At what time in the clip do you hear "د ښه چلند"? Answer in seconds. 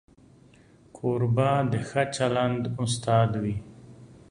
1.71-2.63